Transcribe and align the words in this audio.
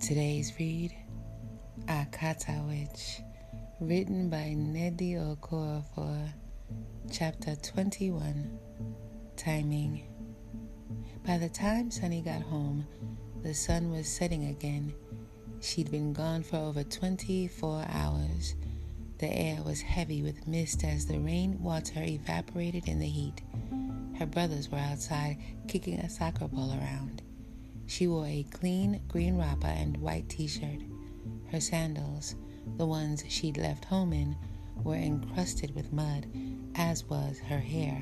Today's 0.00 0.54
read 0.58 0.96
Akata 1.84 2.66
Witch, 2.66 3.20
written 3.80 4.30
by 4.30 4.54
Nnedi 4.56 5.14
Okorafor, 5.14 6.32
chapter 7.12 7.54
21 7.56 8.58
Timing. 9.36 10.02
By 11.26 11.36
the 11.36 11.50
time 11.50 11.90
Sunny 11.90 12.22
got 12.22 12.40
home, 12.40 12.86
the 13.42 13.52
sun 13.52 13.92
was 13.92 14.08
setting 14.08 14.46
again. 14.46 14.94
She'd 15.60 15.90
been 15.90 16.14
gone 16.14 16.44
for 16.44 16.56
over 16.56 16.82
24 16.82 17.84
hours. 17.90 18.54
The 19.18 19.28
air 19.28 19.62
was 19.62 19.82
heavy 19.82 20.22
with 20.22 20.48
mist 20.48 20.82
as 20.82 21.04
the 21.04 21.20
rain 21.20 21.62
water 21.62 22.02
evaporated 22.02 22.88
in 22.88 23.00
the 23.00 23.06
heat. 23.06 23.42
Her 24.18 24.26
brothers 24.26 24.70
were 24.70 24.78
outside 24.78 25.36
kicking 25.68 25.98
a 26.00 26.08
soccer 26.08 26.48
ball 26.48 26.72
around. 26.72 27.20
She 27.90 28.06
wore 28.06 28.28
a 28.28 28.44
clean 28.44 29.00
green 29.08 29.36
wrapper 29.36 29.66
and 29.66 29.96
white 29.96 30.28
t 30.28 30.46
shirt. 30.46 30.78
Her 31.50 31.58
sandals, 31.58 32.36
the 32.76 32.86
ones 32.86 33.24
she'd 33.26 33.56
left 33.56 33.84
home 33.84 34.12
in, 34.12 34.36
were 34.84 34.94
encrusted 34.94 35.74
with 35.74 35.92
mud, 35.92 36.28
as 36.76 37.04
was 37.06 37.40
her 37.40 37.58
hair. 37.58 38.00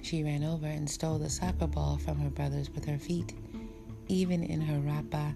She 0.00 0.24
ran 0.24 0.42
over 0.42 0.66
and 0.66 0.88
stole 0.88 1.18
the 1.18 1.28
soccer 1.28 1.66
ball 1.66 1.98
from 1.98 2.18
her 2.20 2.30
brothers 2.30 2.70
with 2.70 2.86
her 2.86 2.98
feet. 2.98 3.34
Even 4.08 4.42
in 4.42 4.62
her 4.62 4.80
wrapper, 4.80 5.34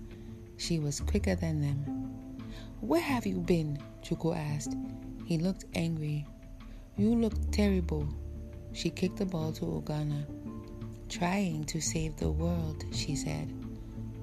she 0.56 0.78
was 0.78 1.00
quicker 1.00 1.34
than 1.34 1.61
them. 1.61 1.84
Where 2.80 3.02
have 3.02 3.27
you 3.27 3.41
been? 3.41 3.78
Chukwu 4.02 4.34
asked. 4.34 4.74
He 5.27 5.36
looked 5.36 5.66
angry. 5.74 6.27
You 6.97 7.14
look 7.14 7.34
terrible. 7.52 8.08
She 8.72 8.88
kicked 8.88 9.19
the 9.19 9.27
ball 9.27 9.52
to 9.52 9.66
Ugonna. 9.66 10.24
Trying 11.10 11.64
to 11.64 11.80
save 11.80 12.16
the 12.16 12.30
world, 12.30 12.84
she 12.92 13.16
said. 13.16 13.52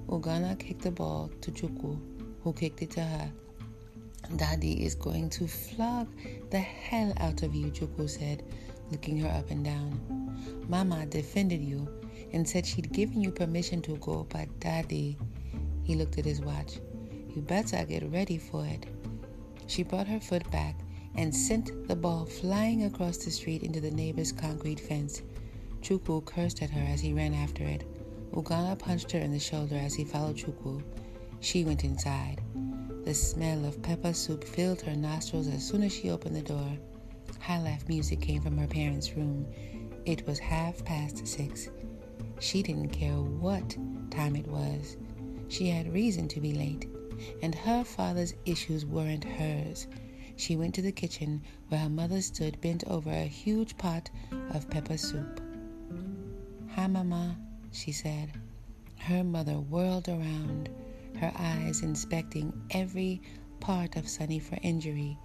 Ugonna 0.07 0.57
kicked 0.57 0.83
the 0.83 0.91
ball 0.91 1.29
to 1.41 1.51
Chukwu, 1.51 1.99
who 2.41 2.53
kicked 2.53 2.81
it 2.81 2.91
to 2.91 3.01
her. 3.01 3.29
Daddy 4.37 4.85
is 4.85 4.95
going 4.95 5.29
to 5.31 5.47
flog 5.47 6.07
the 6.49 6.59
hell 6.59 7.11
out 7.17 7.43
of 7.43 7.53
you, 7.53 7.71
Chukwu 7.71 8.09
said, 8.09 8.41
looking 8.89 9.19
her 9.19 9.27
up 9.27 9.51
and 9.51 9.65
down. 9.65 9.99
Mama 10.69 11.05
defended 11.05 11.61
you 11.61 11.89
and 12.31 12.47
said 12.47 12.65
she'd 12.65 12.93
given 12.93 13.19
you 13.19 13.31
permission 13.31 13.81
to 13.81 13.97
go, 13.97 14.25
but 14.29 14.47
Daddy. 14.61 15.17
He 15.83 15.95
looked 15.95 16.17
at 16.17 16.25
his 16.25 16.39
watch. 16.39 16.79
You 17.35 17.41
better 17.41 17.83
get 17.83 18.09
ready 18.11 18.37
for 18.37 18.65
it. 18.65 18.85
She 19.67 19.83
brought 19.83 20.07
her 20.07 20.21
foot 20.21 20.49
back 20.51 20.79
and 21.15 21.35
sent 21.35 21.87
the 21.89 21.95
ball 21.97 22.25
flying 22.25 22.85
across 22.85 23.17
the 23.17 23.31
street 23.31 23.63
into 23.63 23.81
the 23.81 23.91
neighbor's 23.91 24.31
concrete 24.31 24.79
fence. 24.79 25.21
Chukwu 25.87 26.25
cursed 26.25 26.61
at 26.61 26.69
her 26.71 26.81
as 26.81 26.99
he 26.99 27.13
ran 27.13 27.33
after 27.33 27.63
it. 27.63 27.85
Ugonna 28.33 28.77
punched 28.77 29.09
her 29.13 29.19
in 29.19 29.31
the 29.31 29.39
shoulder 29.39 29.77
as 29.77 29.93
he 29.93 30.03
followed 30.03 30.35
Chukwu. 30.35 30.83
She 31.39 31.63
went 31.63 31.85
inside. 31.85 32.41
The 33.05 33.13
smell 33.13 33.63
of 33.63 33.81
pepper 33.81 34.11
soup 34.11 34.43
filled 34.43 34.81
her 34.81 34.97
nostrils 34.97 35.47
as 35.47 35.65
soon 35.65 35.83
as 35.83 35.93
she 35.93 36.09
opened 36.09 36.35
the 36.35 36.41
door. 36.41 36.77
High 37.39 37.61
life 37.61 37.87
music 37.87 38.19
came 38.19 38.41
from 38.41 38.57
her 38.57 38.67
parents' 38.67 39.15
room. 39.15 39.47
It 40.05 40.27
was 40.27 40.39
half 40.39 40.83
past 40.83 41.25
six. 41.25 41.69
She 42.41 42.61
didn't 42.61 42.89
care 42.89 43.21
what 43.21 43.77
time 44.11 44.35
it 44.35 44.47
was. 44.47 44.97
She 45.47 45.69
had 45.69 45.93
reason 45.93 46.27
to 46.27 46.41
be 46.41 46.51
late, 46.51 46.89
and 47.41 47.55
her 47.55 47.85
father's 47.85 48.33
issues 48.45 48.85
weren't 48.85 49.23
hers. 49.23 49.87
She 50.35 50.57
went 50.57 50.75
to 50.75 50.81
the 50.81 50.91
kitchen 50.91 51.43
where 51.69 51.79
her 51.79 51.89
mother 51.89 52.21
stood 52.21 52.59
bent 52.59 52.83
over 52.87 53.09
a 53.09 53.23
huge 53.23 53.77
pot 53.77 54.09
of 54.53 54.69
pepper 54.69 54.97
soup. 54.97 55.39
Hi, 56.77 56.85
Mama, 56.85 57.35
she 57.71 57.91
said. 57.91 58.33
Her 58.97 59.23
mother 59.23 59.55
whirled 59.55 60.07
around, 60.07 60.69
her 61.19 61.31
eyes 61.35 61.81
inspecting 61.81 62.53
every 62.69 63.19
part 63.59 63.95
of 63.95 64.07
Sunny 64.07 64.37
for 64.37 64.59
injury. 64.61 65.17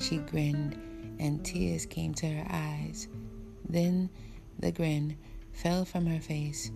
She 0.00 0.16
grinned, 0.16 0.78
and 1.20 1.44
tears 1.44 1.84
came 1.84 2.14
to 2.14 2.26
her 2.26 2.46
eyes. 2.48 3.06
Then 3.68 4.08
the 4.58 4.72
grin 4.72 5.18
fell 5.52 5.84
from 5.84 6.06
her 6.06 6.20
face. 6.20 6.70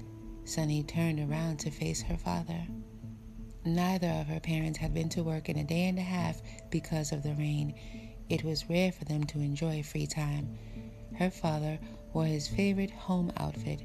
Sunny 0.44 0.82
turned 0.82 1.20
around 1.20 1.60
to 1.60 1.70
face 1.70 2.02
her 2.02 2.18
father. 2.18 2.66
Neither 3.64 4.10
of 4.10 4.26
her 4.26 4.40
parents 4.40 4.78
had 4.78 4.92
been 4.92 5.08
to 5.08 5.24
work 5.24 5.48
in 5.48 5.56
a 5.56 5.64
day 5.64 5.88
and 5.88 5.98
a 5.98 6.02
half 6.02 6.42
because 6.68 7.12
of 7.12 7.22
the 7.22 7.34
rain. 7.36 7.72
It 8.28 8.44
was 8.44 8.68
rare 8.68 8.92
for 8.92 9.06
them 9.06 9.24
to 9.24 9.40
enjoy 9.40 9.82
free 9.82 10.06
time. 10.06 10.58
Her 11.14 11.30
father 11.30 11.78
wore 12.12 12.26
his 12.26 12.46
favorite 12.46 12.90
home 12.90 13.32
outfit 13.38 13.80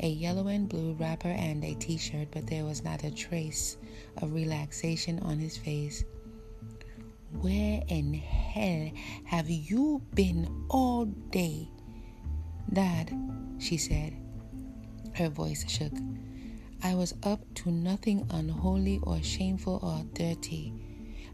a 0.00 0.08
yellow 0.08 0.48
and 0.48 0.68
blue 0.68 0.92
wrapper 0.94 1.28
and 1.28 1.64
a 1.64 1.74
t 1.74 1.96
shirt, 1.96 2.28
but 2.30 2.46
there 2.46 2.64
was 2.64 2.84
not 2.84 3.04
a 3.04 3.10
trace 3.10 3.76
of 4.18 4.32
relaxation 4.32 5.18
on 5.20 5.38
his 5.38 5.56
face. 5.56 6.04
Where 7.40 7.82
in 7.88 8.14
hell 8.14 8.90
have 9.24 9.50
you 9.50 10.02
been 10.14 10.64
all 10.68 11.06
day? 11.06 11.68
Dad, 12.72 13.12
she 13.58 13.76
said. 13.76 14.14
Her 15.14 15.28
voice 15.28 15.68
shook. 15.68 15.92
I 16.82 16.94
was 16.94 17.14
up 17.22 17.40
to 17.56 17.70
nothing 17.70 18.26
unholy 18.30 19.00
or 19.02 19.22
shameful 19.22 19.80
or 19.82 20.04
dirty. 20.14 20.72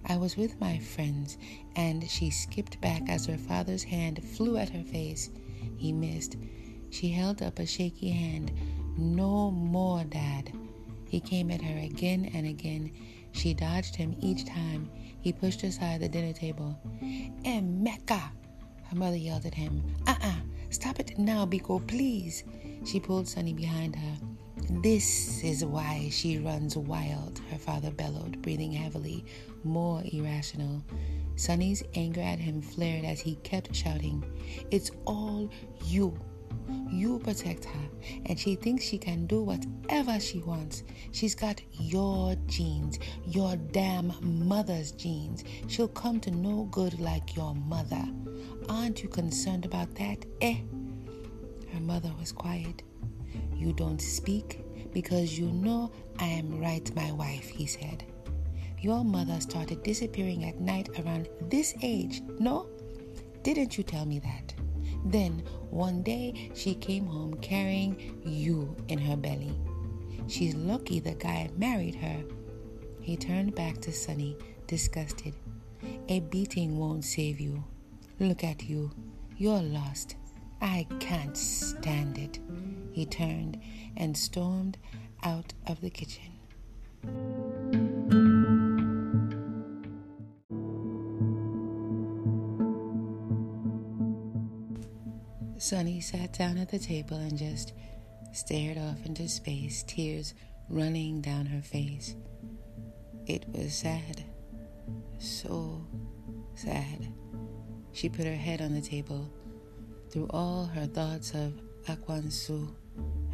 I 0.07 0.17
was 0.17 0.37
with 0.37 0.61
my 0.61 0.79
friends, 0.79 1.37
and 1.77 2.09
she 2.09 2.31
skipped 2.31 2.81
back 2.81 3.03
as 3.09 3.27
her 3.27 3.39
father's 3.39 3.85
hand 3.85 4.23
flew 4.25 4.57
at 4.57 4.71
her 4.71 4.83
face. 4.83 5.31
He 5.77 5.93
missed. 5.93 6.37
She 6.93 7.09
held 7.09 7.41
up 7.43 7.59
a 7.59 7.65
shaky 7.65 8.11
hand. 8.11 8.53
No 8.99 9.51
more, 9.51 10.05
Dad. 10.05 10.53
He 11.09 11.21
came 11.21 11.51
at 11.51 11.63
her 11.63 11.79
again 11.79 12.31
and 12.35 12.47
again. 12.47 12.93
She 13.33 13.55
dodged 13.55 13.97
him 13.97 14.15
each 14.21 14.45
time. 14.45 14.91
He 15.23 15.33
pushed 15.33 15.63
aside 15.63 16.01
the 16.01 16.09
dinner 16.09 16.35
table. 16.35 16.79
Emeka! 17.45 18.21
Her 18.85 18.97
mother 18.97 19.17
yelled 19.17 19.47
at 19.47 19.55
him. 19.55 19.83
Uh 20.07 20.11
uh-uh. 20.11 20.29
uh 20.29 20.37
Stop 20.69 21.01
it 21.01 21.19
now, 21.19 21.47
Biko, 21.47 21.87
please. 21.87 22.45
She 22.85 23.01
pulled 23.01 23.27
Sunny 23.27 23.55
behind 23.55 23.97
her. 23.97 24.17
This 24.83 25.43
is 25.43 25.65
why 25.65 26.09
she 26.11 26.39
runs 26.39 26.77
wild, 26.77 27.41
her 27.51 27.59
father 27.59 27.91
bellowed, 27.91 28.43
breathing 28.43 28.73
heavily, 28.73 29.25
more 29.65 30.03
irrational. 30.13 30.83
Sunny's 31.37 31.83
anger 31.95 32.21
at 32.21 32.39
him 32.39 32.61
flared 32.61 33.05
as 33.05 33.21
he 33.21 33.37
kept 33.37 33.75
shouting, 33.75 34.23
It's 34.71 34.91
all 35.07 35.51
you. 35.87 36.19
You 36.91 37.19
protect 37.19 37.65
her, 37.65 37.89
and 38.27 38.39
she 38.39 38.55
thinks 38.55 38.85
she 38.85 38.99
can 38.99 39.27
do 39.27 39.43
whatever 39.43 40.21
she 40.21 40.41
wants. 40.41 40.83
She's 41.13 41.35
got 41.35 41.61
your 41.73 42.37
genes, 42.47 42.99
your 43.27 43.57
damn 43.57 44.13
mother's 44.21 44.93
genes. 44.93 45.45
She'll 45.69 45.89
come 45.89 46.21
to 46.21 46.31
no 46.31 46.65
good 46.71 47.01
like 47.01 47.35
your 47.35 47.55
mother. 47.55 48.05
Aren't 48.69 49.03
you 49.03 49.09
concerned 49.09 49.65
about 49.65 49.95
that, 49.97 50.25
eh? 50.41 50.59
Her 51.73 51.81
mother 51.81 52.13
was 52.19 52.33
quiet. 52.33 52.83
You 53.57 53.73
don't 53.73 54.01
speak 54.01 54.61
because 54.93 55.39
you 55.39 55.47
know 55.47 55.91
I 56.19 56.27
am 56.27 56.61
right, 56.61 56.95
my 56.95 57.13
wife, 57.13 57.49
he 57.49 57.67
said. 57.67 58.05
Your 58.81 59.05
mother 59.05 59.41
started 59.41 59.83
disappearing 59.83 60.45
at 60.45 60.61
night 60.61 60.89
around 61.01 61.29
this 61.43 61.75
age, 61.83 62.21
no? 62.39 62.67
Didn't 63.43 63.79
you 63.79 63.85
tell 63.85 64.05
me 64.05 64.19
that? 64.19 64.55
Then 65.05 65.43
one 65.71 66.03
day 66.03 66.51
she 66.55 66.75
came 66.75 67.07
home 67.07 67.35
carrying 67.41 68.21
you 68.25 68.77
in 68.89 68.99
her 68.99 69.17
belly. 69.17 69.53
She's 70.29 70.55
lucky 70.55 71.01
the 71.01 71.15
guy 71.15 71.51
married 71.57 71.97
her. 71.97 72.23
He 73.01 73.17
turned 73.17 73.55
back 73.55 73.81
to 73.83 73.93
Sunny, 73.93 74.37
disgusted. 74.67 75.35
A 76.09 76.21
beating 76.21 76.79
won't 76.79 77.05
save 77.05 77.41
you. 77.41 77.65
Look 78.21 78.45
at 78.45 78.63
you. 78.63 78.91
You're 79.37 79.63
lost. 79.63 80.17
I 80.61 80.87
can't 81.01 81.37
stand 81.37 82.19
it. 82.19 82.39
He 82.93 83.05
turned 83.05 83.61
and 83.97 84.17
stormed 84.17 84.79
out 85.25 85.53
of 85.67 85.81
the 85.81 85.91
kitchen. 85.91 86.33
Sunny 95.63 96.01
sat 96.01 96.33
down 96.33 96.59
at 96.59 96.73
the 96.73 96.79
table 96.81 97.17
and 97.17 97.39
just 97.39 97.73
stared 98.33 98.77
off 98.77 99.07
into 99.07 99.29
space, 99.29 99.85
tears 99.85 100.35
running 100.69 101.21
down 101.21 101.47
her 101.47 101.63
face. 101.63 102.17
It 103.29 103.45
was 103.49 103.73
sad. 103.73 104.25
So 105.21 105.87
sad. 106.57 107.07
She 107.93 108.09
put 108.09 108.27
her 108.27 108.35
head 108.35 108.61
on 108.61 108.75
the 108.75 108.81
table. 108.81 109.33
Through 110.11 110.27
all 110.31 110.65
her 110.65 110.87
thoughts 110.87 111.31
of 111.31 111.53
Ekwensu, 111.87 112.75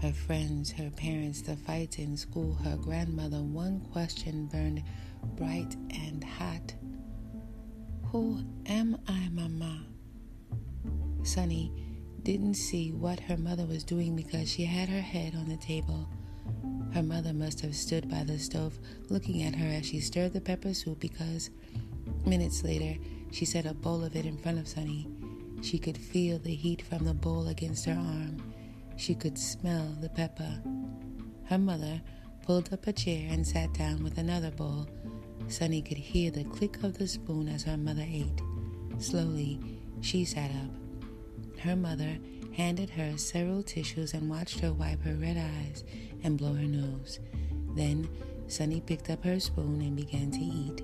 her 0.03 0.13
friends, 0.13 0.71
her 0.73 0.91
parents, 0.91 1.41
the 1.41 1.57
fights 1.57 1.97
in 1.97 2.15
school, 2.15 2.53
her 2.63 2.77
grandmother, 2.77 3.39
one 3.39 3.81
question 3.91 4.49
burned 4.49 4.83
bright 5.35 5.75
and 6.05 6.23
hot. 6.23 6.75
Who 8.13 8.45
am 8.67 8.99
I, 9.09 9.31
Mama? 9.33 9.87
Sunny 11.23 11.88
didn't 12.33 12.53
see 12.53 12.93
what 12.93 13.19
her 13.21 13.39
mother 13.39 13.65
was 13.65 13.83
doing 13.83 14.15
because 14.15 14.53
she 14.53 14.63
had 14.63 14.87
her 14.87 15.01
head 15.01 15.35
on 15.35 15.49
the 15.49 15.57
table. 15.57 16.07
Her 16.93 17.03
mother 17.03 17.33
must 17.33 17.59
have 17.63 17.75
stood 17.75 18.07
by 18.07 18.23
the 18.23 18.39
stove 18.39 18.79
looking 19.09 19.45
at 19.45 19.55
her 19.55 19.67
as 19.67 19.87
she 19.87 19.99
stirred 19.99 20.35
the 20.35 20.41
pepper 20.43 20.75
soup 20.75 21.01
because, 21.01 21.49
minutes 22.27 22.63
later, 22.63 23.01
she 23.31 23.47
set 23.47 23.65
a 23.65 23.73
bowl 23.73 24.05
of 24.05 24.15
it 24.15 24.27
in 24.27 24.37
front 24.37 24.59
of 24.59 24.69
Sunny. 24.69 25.09
She 25.63 25.79
could 25.79 25.97
feel 25.97 26.39
the 26.39 26.55
heat 26.55 26.83
from 26.83 27.07
the 27.07 27.15
bowl 27.15 27.49
against 27.49 27.87
her 27.87 27.99
arm. 27.99 28.53
She 28.99 29.15
could 29.15 29.39
smell 29.39 29.97
the 29.99 30.11
pepper. 30.11 30.63
Her 31.45 31.57
mother 31.57 32.03
pulled 32.45 32.71
up 32.75 32.87
a 32.87 32.93
chair 32.93 33.27
and 33.31 33.47
sat 33.47 33.73
down 33.73 34.05
with 34.05 34.19
another 34.19 34.51
bowl. 34.51 34.87
Sunny 35.47 35.81
could 35.81 35.97
hear 35.97 36.31
the 36.31 36.45
click 36.45 36.83
of 36.83 36.99
the 36.99 37.09
spoon 37.09 37.49
as 37.49 37.63
her 37.63 37.79
mother 37.79 38.05
ate. 38.07 38.43
Slowly, 38.99 39.59
she 40.03 40.27
sat 40.27 40.51
up. 40.51 40.88
Her 41.61 41.77
mother 41.77 42.19
handed 42.53 42.91
her 42.91 43.17
several 43.19 43.63
tissues 43.63 44.15
and 44.15 44.31
watched 44.31 44.61
her 44.61 44.73
wipe 44.73 45.03
her 45.03 45.15
red 45.15 45.37
eyes 45.37 45.85
and 46.23 46.39
blow 46.39 46.55
her 46.55 46.67
nose. 46.67 47.21
Then 47.75 48.09
Sunny 48.47 48.81
picked 48.81 49.11
up 49.11 49.25
her 49.25 49.41
spoon 49.41 49.81
and 49.81 49.97
began 49.97 50.31
to 50.31 50.41
eat. 50.41 50.83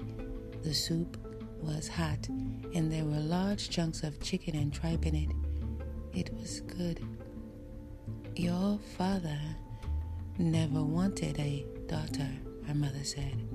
The 0.62 0.75
soup 0.75 1.17
was 1.61 1.88
hot, 1.88 2.29
and 2.29 2.91
there 2.93 3.05
were 3.05 3.19
large 3.19 3.71
chunks 3.71 4.03
of 4.03 4.21
chicken 4.21 4.55
and 4.56 4.73
tripe 4.73 5.06
in 5.06 5.15
it. 5.15 5.31
It 6.12 6.32
was 6.35 6.61
good. 6.61 7.00
Your 8.37 8.79
father 8.97 9.38
never 10.38 10.82
wanted 10.82 11.38
a 11.38 11.65
daughter, 11.87 12.29
her 12.67 12.75
mother 12.75 13.05
said. 13.05 13.49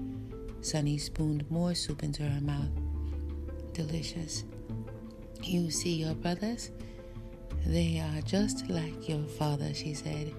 Sunny 0.62 0.98
spooned 0.98 1.50
more 1.50 1.76
soup 1.76 2.04
into 2.04 2.24
her 2.24 2.42
mouth. 2.42 2.72
Delicious. 3.74 4.44
You 5.44 5.70
see 5.72 5.96
your 5.96 6.16
brothers? 6.16 6.72
They 7.66 8.00
are 8.00 8.22
just 8.22 8.70
like 8.70 9.08
your 9.08 9.24
father, 9.24 9.74
she 9.74 9.94
said. 9.94 10.34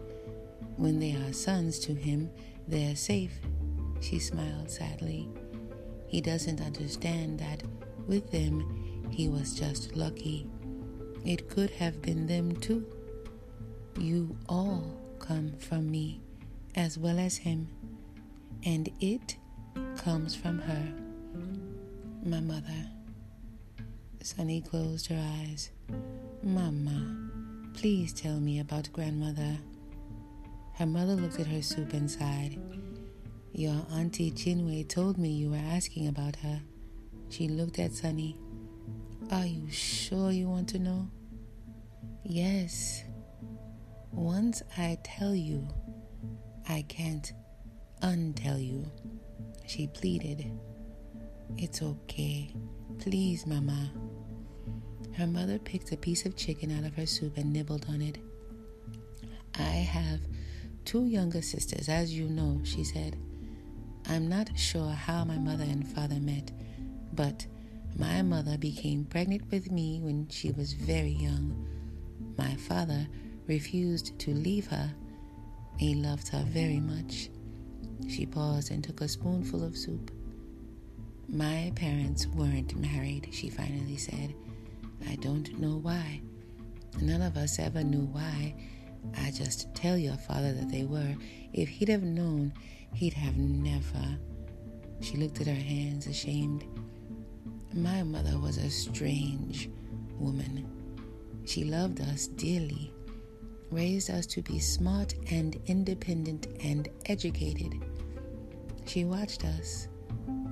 When 0.77 0.99
they 0.99 1.15
are 1.15 1.33
sons 1.33 1.79
to 1.81 1.95
him, 1.95 2.31
they 2.67 2.91
are 2.91 2.97
safe. 2.97 3.39
She 4.01 4.19
smiled 4.19 4.71
sadly. 4.71 5.29
He 6.07 6.21
doesn't 6.21 6.61
understand 6.61 7.39
that 7.39 7.63
with 8.07 8.31
them, 8.31 9.07
he 9.11 9.29
was 9.29 9.55
just 9.55 9.95
lucky. 9.95 10.49
It 11.25 11.49
could 11.49 11.71
have 11.71 12.01
been 12.03 12.27
them 12.27 12.57
too. 12.57 12.87
You 13.99 14.37
all 14.49 14.97
come 15.19 15.53
from 15.59 15.91
me, 15.91 16.21
as 16.75 16.97
well 16.97 17.19
as 17.19 17.37
him, 17.37 17.69
and 18.65 18.91
it 19.01 19.37
comes 19.97 20.35
from 20.35 20.59
her, 20.61 20.93
my 22.25 22.41
mother. 22.41 22.89
Sunny 24.23 24.61
closed 24.61 25.07
her 25.09 25.23
eyes. 25.41 25.71
Mama, 26.43 27.19
please 27.75 28.15
tell 28.15 28.41
me 28.41 28.61
about 28.61 28.91
grandmother. 28.95 29.59
Her 30.75 30.87
mother 30.87 31.15
looked 31.15 31.39
at 31.39 31.47
her 31.47 31.61
soup 31.61 31.93
and 31.93 32.11
sighed. 32.11 32.59
Your 33.53 33.85
auntie 33.93 34.31
Chinwe 34.31 34.89
told 34.89 35.19
me 35.19 35.29
you 35.29 35.51
were 35.51 35.57
asking 35.59 36.09
about 36.09 36.37
her. 36.37 36.63
She 37.29 37.47
looked 37.47 37.79
at 37.79 37.93
Sunny. 37.93 38.39
Are 39.31 39.45
you 39.45 39.71
sure 39.71 40.31
you 40.31 40.49
want 40.49 40.71
to 40.71 40.79
know? 40.79 41.11
Yes. 42.25 43.05
Once 44.11 44.63
I 44.79 44.97
tell 45.05 45.35
you, 45.35 45.69
I 46.67 46.87
can't 46.89 47.31
untell 48.03 48.67
you. 48.67 48.91
She 49.67 49.89
pleaded. 49.89 50.51
It's 51.59 51.83
okay. 51.83 52.55
Please, 52.99 53.47
Mama. 53.47 53.91
Her 55.21 55.27
mother 55.27 55.59
picked 55.59 55.93
a 55.93 55.99
piece 55.99 56.25
of 56.25 56.35
chicken 56.35 56.75
out 56.75 56.87
of 56.87 56.95
her 56.95 57.05
soup 57.05 57.37
and 57.37 57.53
nibbled 57.53 57.85
on 57.91 58.01
it. 58.01 58.17
I 59.59 59.85
have 59.85 60.21
two 60.87 61.05
younger 61.05 61.43
sisters, 61.43 61.91
as 61.91 62.11
you 62.19 62.31
know, 62.31 62.63
she 62.65 62.85
said. 62.85 63.19
I'm 64.07 64.31
not 64.31 64.59
sure 64.59 64.89
how 64.89 65.27
my 65.27 65.37
mother 65.37 65.65
and 65.65 65.87
father 65.87 66.19
met, 66.19 66.53
but 67.13 67.47
my 67.99 68.23
mother 68.23 68.57
became 68.57 69.05
pregnant 69.05 69.43
with 69.51 69.71
me 69.71 70.01
when 70.01 70.27
she 70.31 70.53
was 70.53 70.73
very 70.73 71.13
young. 71.13 71.69
My 72.39 72.55
father 72.55 73.07
refused 73.47 74.19
to 74.21 74.33
leave 74.33 74.69
her. 74.69 74.91
He 75.77 75.97
loved 75.97 76.29
her 76.29 76.47
very 76.49 76.81
much. 76.81 77.29
She 78.09 78.25
paused 78.25 78.71
and 78.71 78.83
took 78.83 79.03
a 79.03 79.09
spoonful 79.09 79.65
of 79.65 79.77
soup. 79.77 80.13
My 81.29 81.73
parents 81.77 82.27
weren't 82.27 82.75
married, 82.75 83.29
she 83.33 83.51
finally 83.51 83.99
said. 83.99 84.35
I 85.08 85.17
don't 85.17 85.58
know 85.58 85.79
why. 85.79 86.20
None 87.00 87.23
of 87.23 87.37
us 87.37 87.58
ever 87.58 87.82
knew 87.82 88.06
why. 88.06 88.55
I 89.17 89.31
just 89.31 89.75
tell 89.75 89.97
your 89.97 90.17
father 90.17 90.52
that 90.52 90.70
they 90.70 90.85
were. 90.85 91.14
If 91.52 91.69
he'd 91.69 91.88
have 91.88 92.02
known, 92.02 92.52
he'd 92.94 93.14
have 93.14 93.37
never. 93.37 94.19
She 95.00 95.17
looked 95.17 95.41
at 95.41 95.47
her 95.47 95.55
hands, 95.55 96.06
ashamed. 96.06 96.64
My 97.73 98.02
mother 98.02 98.38
was 98.38 98.58
a 98.58 98.69
strange 98.69 99.70
woman. 100.19 100.67
She 101.47 101.64
loved 101.64 102.00
us 102.00 102.26
dearly, 102.26 102.93
raised 103.70 104.11
us 104.11 104.26
to 104.26 104.43
be 104.43 104.58
smart 104.58 105.14
and 105.31 105.58
independent 105.67 106.49
and 106.62 106.88
educated. 107.06 107.82
She 108.87 109.05
watched 109.05 109.44
us 109.44 109.88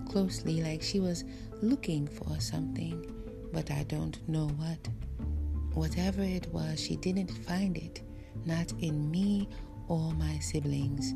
closely 0.08 0.62
like 0.62 0.82
she 0.82 1.00
was 1.00 1.24
looking 1.60 2.06
for 2.06 2.40
something, 2.40 3.04
but 3.52 3.70
I 3.70 3.84
don't 3.84 4.18
know 4.28 4.48
what. 4.48 4.88
Whatever 5.74 6.22
it 6.22 6.46
was, 6.52 6.80
she 6.80 6.96
didn't 6.96 7.30
find 7.30 7.76
it, 7.76 8.02
not 8.44 8.72
in 8.80 9.10
me 9.10 9.48
or 9.88 10.12
my 10.14 10.38
siblings. 10.38 11.14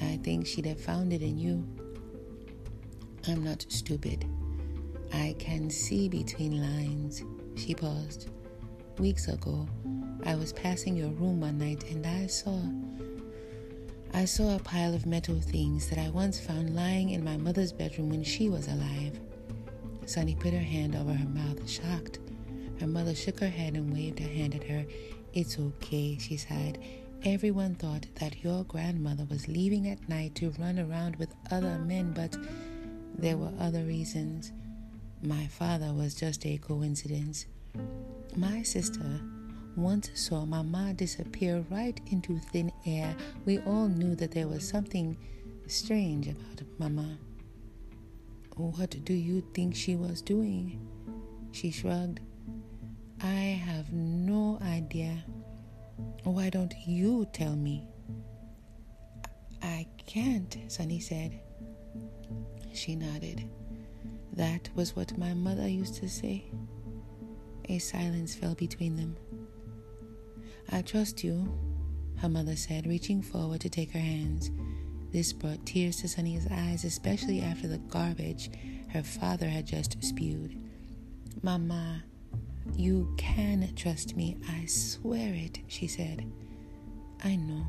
I 0.00 0.18
think 0.22 0.46
she'd 0.46 0.66
have 0.66 0.80
found 0.80 1.12
it 1.12 1.22
in 1.22 1.38
you. 1.38 1.66
I'm 3.28 3.44
not 3.44 3.64
stupid. 3.68 4.26
I 5.12 5.34
can 5.38 5.70
see 5.70 6.08
between 6.08 6.60
lines. 6.60 7.22
She 7.56 7.74
paused. 7.74 8.30
Weeks 8.98 9.28
ago, 9.28 9.66
I 10.24 10.34
was 10.34 10.52
passing 10.52 10.96
your 10.96 11.10
room 11.10 11.40
one 11.40 11.58
night 11.58 11.84
and 11.90 12.06
I 12.06 12.26
saw 12.26 12.58
I 14.14 14.26
saw 14.26 14.56
a 14.56 14.58
pile 14.58 14.94
of 14.94 15.06
metal 15.06 15.40
things 15.40 15.88
that 15.88 15.98
I 15.98 16.10
once 16.10 16.38
found 16.38 16.76
lying 16.76 17.10
in 17.10 17.24
my 17.24 17.38
mother's 17.38 17.72
bedroom 17.72 18.10
when 18.10 18.22
she 18.22 18.50
was 18.50 18.68
alive. 18.68 19.18
Sunny 20.06 20.34
put 20.34 20.52
her 20.52 20.58
hand 20.58 20.94
over 20.96 21.12
her 21.12 21.28
mouth, 21.28 21.68
shocked. 21.68 22.18
Her 22.80 22.86
mother 22.86 23.14
shook 23.14 23.40
her 23.40 23.48
head 23.48 23.74
and 23.74 23.92
waved 23.92 24.18
her 24.18 24.28
hand 24.28 24.54
at 24.54 24.64
her. 24.64 24.84
It's 25.32 25.58
okay, 25.58 26.18
she 26.18 26.36
sighed. 26.36 26.78
Everyone 27.24 27.76
thought 27.76 28.06
that 28.16 28.42
your 28.42 28.64
grandmother 28.64 29.24
was 29.30 29.46
leaving 29.46 29.88
at 29.88 30.08
night 30.08 30.34
to 30.36 30.50
run 30.58 30.78
around 30.78 31.16
with 31.16 31.34
other 31.50 31.78
men, 31.78 32.12
but 32.12 32.36
there 33.16 33.36
were 33.36 33.52
other 33.60 33.84
reasons. 33.84 34.52
My 35.22 35.46
father 35.46 35.92
was 35.92 36.14
just 36.14 36.44
a 36.44 36.58
coincidence. 36.58 37.46
My 38.36 38.62
sister 38.62 39.20
once 39.76 40.10
saw 40.14 40.44
Mama 40.44 40.92
disappear 40.92 41.64
right 41.70 41.98
into 42.10 42.38
thin 42.38 42.70
air, 42.84 43.16
we 43.46 43.58
all 43.60 43.88
knew 43.88 44.14
that 44.16 44.32
there 44.32 44.48
was 44.48 44.68
something 44.68 45.16
strange 45.66 46.28
about 46.28 46.60
Mama. 46.78 47.16
What 48.62 49.04
do 49.04 49.12
you 49.12 49.42
think 49.54 49.74
she 49.74 49.96
was 49.96 50.22
doing? 50.22 50.86
She 51.50 51.72
shrugged. 51.72 52.20
I 53.20 53.58
have 53.66 53.92
no 53.92 54.60
idea. 54.62 55.24
Why 56.22 56.48
don't 56.48 56.72
you 56.86 57.26
tell 57.32 57.56
me? 57.56 57.88
I 59.60 59.88
can't, 60.06 60.56
Sunny 60.68 61.00
said. 61.00 61.40
She 62.72 62.94
nodded. 62.94 63.50
That 64.32 64.70
was 64.76 64.94
what 64.94 65.18
my 65.18 65.34
mother 65.34 65.66
used 65.66 65.96
to 65.96 66.08
say. 66.08 66.44
A 67.68 67.80
silence 67.80 68.36
fell 68.36 68.54
between 68.54 68.94
them. 68.94 69.16
I 70.70 70.82
trust 70.82 71.24
you, 71.24 71.52
her 72.18 72.28
mother 72.28 72.54
said, 72.54 72.86
reaching 72.86 73.22
forward 73.22 73.60
to 73.62 73.68
take 73.68 73.90
her 73.90 73.98
hands. 73.98 74.52
This 75.12 75.32
brought 75.32 75.66
tears 75.66 75.96
to 75.98 76.08
Sunny's 76.08 76.46
eyes, 76.50 76.84
especially 76.84 77.42
after 77.42 77.68
the 77.68 77.78
garbage 77.78 78.50
her 78.88 79.02
father 79.02 79.46
had 79.46 79.66
just 79.66 80.02
spewed. 80.02 80.58
Mama, 81.42 82.02
you 82.74 83.14
can 83.18 83.74
trust 83.74 84.16
me, 84.16 84.38
I 84.48 84.64
swear 84.66 85.34
it, 85.34 85.58
she 85.68 85.86
said. 85.86 86.30
I 87.24 87.36
know. 87.36 87.66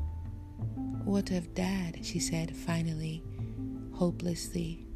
What 1.04 1.30
of 1.30 1.54
Dad? 1.54 1.98
she 2.02 2.18
said 2.18 2.56
finally, 2.56 3.22
hopelessly. 3.92 4.86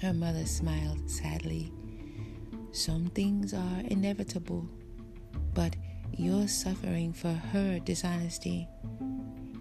Her 0.00 0.12
mother 0.12 0.46
smiled 0.46 1.10
sadly. 1.10 1.72
Some 2.70 3.06
things 3.06 3.54
are 3.54 3.80
inevitable, 3.86 4.68
but 5.54 5.74
you're 6.12 6.48
suffering 6.48 7.12
for 7.12 7.32
her 7.32 7.78
dishonesty. 7.80 8.68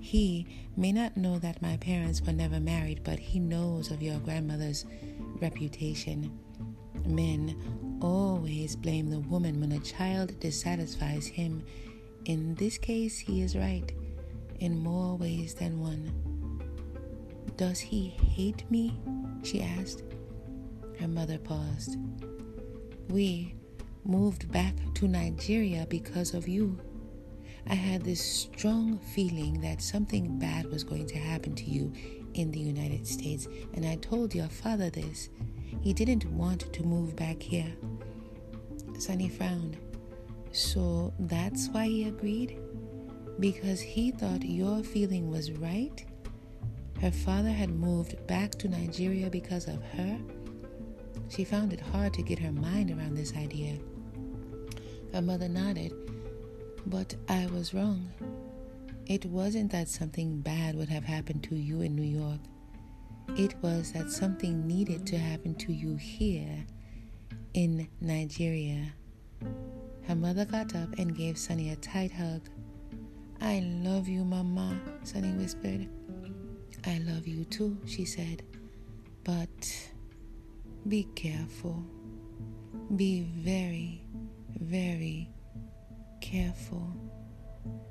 He 0.05 0.45
may 0.77 0.91
not 0.91 1.17
know 1.17 1.39
that 1.39 1.63
my 1.63 1.77
parents 1.77 2.21
were 2.21 2.31
never 2.31 2.59
married, 2.59 3.01
but 3.03 3.17
he 3.17 3.39
knows 3.39 3.89
of 3.89 4.03
your 4.03 4.19
grandmother's 4.19 4.85
reputation. 5.41 6.31
Men 7.07 7.97
always 8.03 8.75
blame 8.75 9.09
the 9.09 9.21
woman 9.21 9.59
when 9.59 9.71
a 9.71 9.79
child 9.79 10.39
dissatisfies 10.39 11.25
him. 11.25 11.63
In 12.25 12.53
this 12.53 12.77
case, 12.77 13.17
he 13.17 13.41
is 13.41 13.55
right. 13.55 13.91
in 14.59 14.77
more 14.77 15.17
ways 15.17 15.55
than 15.55 15.79
one. 15.81 16.11
Does 17.57 17.79
he 17.79 18.09
hate 18.09 18.69
me? 18.69 18.95
she 19.41 19.63
asked. 19.63 20.03
Her 20.99 21.07
mother 21.07 21.39
paused. 21.39 21.97
We 23.09 23.55
moved 24.03 24.51
back 24.51 24.75
to 24.93 25.07
Nigeria 25.07 25.87
because 25.89 26.35
of 26.35 26.47
you. 26.47 26.79
I 27.67 27.73
had 27.73 28.03
this 28.03 28.23
strong 28.23 28.99
feeling 28.99 29.59
that 29.61 29.81
something 29.81 30.37
bad 30.37 30.67
was 30.67 30.83
going 30.83 31.07
to 31.07 31.17
happen 31.17 31.55
to 31.55 31.63
you 31.63 31.91
in 32.35 32.51
the 32.51 32.59
United 32.59 33.07
States, 33.07 33.47
and 33.73 33.85
I 33.85 33.95
told 33.95 34.35
your 34.35 34.49
father 34.49 34.89
this. 34.89 35.29
He 35.81 35.93
didn't 35.93 36.25
want 36.25 36.71
to 36.73 36.83
move 36.83 37.15
back 37.15 37.41
here. 37.41 37.71
Sunny 38.99 39.29
frowned. 39.29 39.77
So 40.51 41.13
that's 41.19 41.67
why 41.69 41.85
he 41.87 42.05
agreed? 42.05 42.59
Because 43.39 43.81
he 43.81 44.11
thought 44.11 44.43
your 44.43 44.83
feeling 44.83 45.29
was 45.29 45.51
right? 45.51 46.05
Her 47.01 47.11
father 47.11 47.49
had 47.49 47.69
moved 47.69 48.25
back 48.27 48.51
to 48.55 48.69
Nigeria 48.69 49.29
because 49.29 49.67
of 49.67 49.81
her? 49.97 50.17
She 51.29 51.43
found 51.43 51.73
it 51.73 51.81
hard 51.81 52.13
to 52.13 52.21
get 52.21 52.39
her 52.39 52.51
mind 52.51 52.91
around 52.91 53.15
this 53.15 53.35
idea. 53.35 53.77
Her 55.13 55.21
mother 55.21 55.49
nodded, 55.49 55.93
but 56.85 57.15
I 57.27 57.47
was 57.47 57.73
wrong. 57.73 58.11
It 59.07 59.25
wasn't 59.25 59.71
that 59.71 59.87
something 59.87 60.41
bad 60.41 60.75
would 60.75 60.89
have 60.89 61.03
happened 61.03 61.43
to 61.43 61.55
you 61.55 61.81
in 61.81 61.95
New 61.95 62.03
York. 62.03 62.39
It 63.37 63.55
was 63.61 63.91
that 63.93 64.11
something 64.11 64.67
needed 64.67 65.05
to 65.07 65.17
happen 65.17 65.55
to 65.55 65.73
you 65.73 65.95
here 65.95 66.65
in 67.53 67.87
Nigeria. 68.01 68.93
Her 70.07 70.15
mother 70.15 70.45
got 70.45 70.75
up 70.75 70.97
and 70.97 71.15
gave 71.15 71.37
Sunny 71.37 71.71
a 71.71 71.75
tight 71.77 72.11
hug. 72.11 72.41
I 73.41 73.59
love 73.83 74.07
you, 74.07 74.23
Mama, 74.23 74.79
Sunny 75.03 75.31
whispered. 75.31 75.87
I 76.85 76.99
love 76.99 77.27
you 77.27 77.45
too, 77.45 77.77
she 77.85 78.05
said. 78.05 78.43
But 79.23 79.91
be 80.87 81.07
careful. 81.15 81.83
Be 82.95 83.21
very, 83.21 84.01
very 84.59 85.29
careful. 86.31 86.91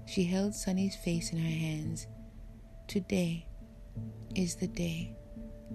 She 0.06 0.24
held 0.24 0.54
Sunny's 0.54 0.96
face 0.96 1.32
in 1.32 1.38
her 1.38 1.44
hands. 1.44 2.08
Today 2.88 3.46
is 4.34 4.56
the 4.56 4.66
day 4.66 5.14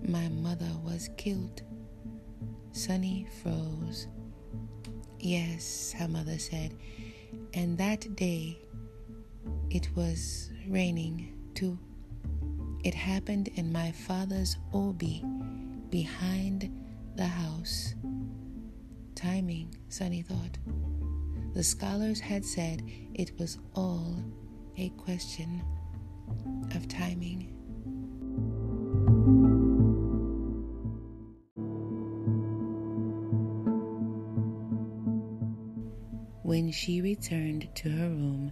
my 0.06 0.28
mother 0.28 0.70
was 0.84 1.10
killed. 1.16 1.62
Sunny 2.74 3.28
froze. 3.42 4.08
Yes, 5.20 5.94
her 5.98 6.08
mother 6.08 6.38
said, 6.38 6.76
and 7.54 7.78
that 7.78 8.16
day 8.16 8.58
it 9.70 9.90
was 9.96 10.52
raining 10.68 11.34
too. 11.56 11.80
It 12.84 12.94
happened 12.94 13.48
in 13.56 13.72
my 13.72 13.92
father's 13.94 14.58
obi 14.74 15.24
behind 15.90 16.70
the 17.16 17.28
house. 17.28 17.96
Timing, 19.16 19.76
Sunny 19.88 20.22
thought. 20.22 20.58
The 21.54 21.64
scholars 21.64 22.20
had 22.20 22.46
said 22.46 22.84
it 23.14 23.38
was 23.40 23.58
all 23.76 24.24
a 24.78 24.90
question 24.90 25.62
of 26.76 26.88
timing. 26.88 27.56
When 36.44 36.72
she 36.72 37.02
returned 37.02 37.68
to 37.76 37.90
her 37.90 38.10
room, 38.10 38.52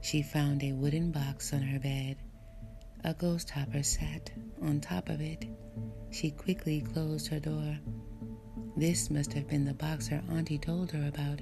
she 0.00 0.22
found 0.22 0.62
a 0.62 0.72
wooden 0.72 1.10
box 1.10 1.52
on 1.52 1.62
her 1.62 1.78
bed. 1.78 2.16
A 3.04 3.12
ghost 3.12 3.50
hopper 3.50 3.82
sat 3.82 4.30
on 4.62 4.80
top 4.80 5.08
of 5.08 5.20
it. 5.20 5.46
She 6.10 6.30
quickly 6.30 6.80
closed 6.80 7.28
her 7.28 7.40
door. 7.40 7.78
This 8.76 9.10
must 9.10 9.32
have 9.32 9.48
been 9.48 9.64
the 9.64 9.74
box 9.74 10.06
her 10.08 10.22
auntie 10.30 10.58
told 10.58 10.92
her 10.92 11.08
about. 11.08 11.40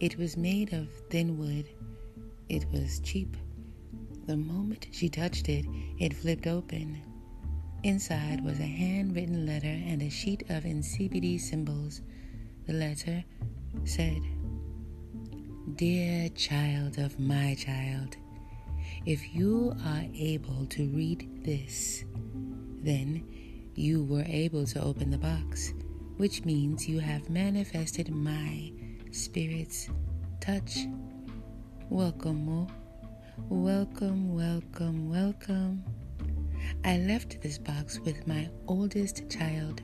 It 0.00 0.16
was 0.16 0.36
made 0.36 0.72
of 0.72 0.88
thin 1.10 1.38
wood. 1.38 1.68
It 2.48 2.64
was 2.72 3.00
cheap. 3.00 3.36
The 4.26 4.36
moment 4.36 4.86
she 4.90 5.08
touched 5.08 5.48
it, 5.48 5.66
it 5.98 6.14
flipped 6.14 6.46
open. 6.46 7.02
Inside 7.82 8.44
was 8.44 8.58
a 8.58 8.66
handwritten 8.66 9.46
letter 9.46 9.66
and 9.66 10.02
a 10.02 10.10
sheet 10.10 10.42
of 10.50 10.64
Nsibidi 10.64 11.40
symbols. 11.40 12.02
The 12.66 12.72
letter 12.74 13.24
said, 13.84 14.20
Dear 15.76 16.28
child 16.30 16.98
of 16.98 17.18
my 17.18 17.54
child, 17.54 18.16
if 19.06 19.34
you 19.34 19.74
are 19.84 20.04
able 20.14 20.66
to 20.66 20.86
read 20.88 21.44
this, 21.44 22.04
then 22.82 23.24
you 23.74 24.04
were 24.04 24.24
able 24.26 24.66
to 24.66 24.82
open 24.82 25.10
the 25.10 25.18
box, 25.18 25.72
which 26.16 26.44
means 26.44 26.88
you 26.88 26.98
have 26.98 27.30
manifested 27.30 28.10
my 28.10 28.72
spirit's 29.12 29.88
touch. 30.40 30.86
Welcome, 31.88 32.46
Mo. 32.46 32.68
Welcome, 33.48 34.34
welcome, 34.34 35.10
welcome. 35.10 35.84
I 36.84 36.98
left 36.98 37.40
this 37.40 37.58
box 37.58 37.98
with 38.00 38.26
my 38.26 38.50
oldest 38.66 39.28
child. 39.30 39.82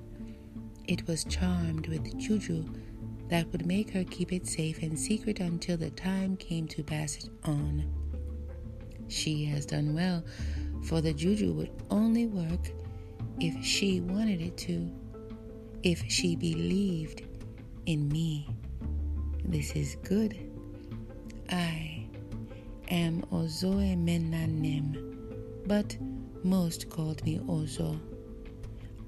It 0.87 1.07
was 1.07 1.25
charmed 1.25 1.87
with 1.87 2.19
juju 2.19 2.65
that 3.29 3.51
would 3.53 3.67
make 3.67 3.91
her 3.91 4.05
keep 4.05 4.33
it 4.33 4.47
safe 4.47 4.83
and 4.83 4.99
secret 4.99 5.41
until 5.41 5.77
the 5.77 5.91
time 5.91 6.37
came 6.37 6.69
to 6.69 6.83
pass 6.83 7.17
it 7.17 7.31
on. 7.45 7.85
She 9.09 9.45
has 9.47 9.65
done 9.65 9.95
well, 9.95 10.25
for 10.83 11.01
the 11.01 11.15
juju 11.15 11.53
would 11.53 11.73
only 11.91 12.27
work 12.27 12.71
if 13.41 13.65
she 13.65 14.01
wanted 14.01 14.41
it 14.43 14.57
to, 14.59 14.91
if 15.83 16.05
she 16.09 16.37
believed 16.37 17.23
in 17.87 18.09
me. 18.09 18.49
This 19.47 19.73
is 19.73 19.97
good. 20.03 20.39
I 21.51 22.07
am 22.89 23.23
Ozoemena 23.31 24.49
Nimm, 24.49 25.67
but 25.67 25.97
most 26.43 26.89
called 26.89 27.23
me 27.25 27.39
Ozo. 27.41 28.01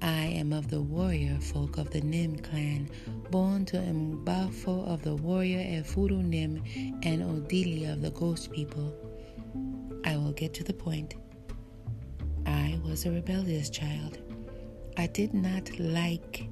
I 0.01 0.25
am 0.25 0.53
of 0.53 0.69
the 0.69 0.79
warrior 0.79 1.39
folk 1.41 1.77
of 1.79 1.89
the 1.89 2.01
Nimm 2.01 2.41
clan, 2.43 2.87
born 3.31 3.65
to 3.65 3.77
Mbafo 3.77 4.87
of 4.87 5.01
the 5.01 5.15
warrior 5.15 5.81
Efuru 5.81 6.23
Nimm 6.23 6.61
and 7.03 7.23
Odelia 7.23 7.93
of 7.93 8.03
the 8.03 8.11
ghost 8.11 8.51
people. 8.51 8.93
I 10.05 10.17
will 10.17 10.33
get 10.33 10.53
to 10.53 10.63
the 10.63 10.73
point. 10.73 11.15
I 12.45 12.79
was 12.85 13.05
a 13.05 13.11
rebellious 13.11 13.71
child. 13.71 14.19
I 14.97 15.07
did 15.07 15.33
not 15.33 15.79
like 15.79 16.47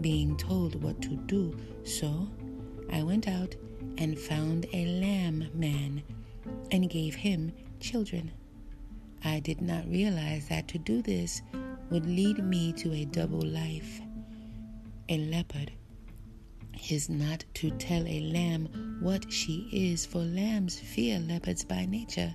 being 0.00 0.36
told 0.36 0.82
what 0.82 1.00
to 1.02 1.16
do, 1.26 1.56
so 1.84 2.28
I 2.90 3.02
went 3.02 3.28
out 3.28 3.54
and 3.98 4.18
found 4.18 4.66
a 4.72 4.86
lamb 4.86 5.48
man 5.54 6.02
and 6.70 6.90
gave 6.90 7.14
him 7.14 7.52
children. 7.80 8.32
I 9.24 9.40
did 9.40 9.60
not 9.60 9.88
realize 9.88 10.48
that 10.48 10.68
to 10.68 10.78
do 10.78 11.02
this 11.02 11.42
would 11.90 12.06
lead 12.06 12.44
me 12.44 12.72
to 12.74 12.92
a 12.92 13.04
double 13.04 13.42
life. 13.42 14.00
A 15.08 15.18
leopard 15.18 15.72
is 16.90 17.08
not 17.08 17.44
to 17.54 17.70
tell 17.72 18.06
a 18.06 18.20
lamb 18.20 18.98
what 19.00 19.32
she 19.32 19.68
is, 19.72 20.06
for 20.06 20.18
lambs 20.18 20.78
fear 20.78 21.18
leopards 21.18 21.64
by 21.64 21.86
nature. 21.86 22.34